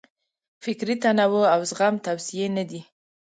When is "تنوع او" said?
1.03-1.61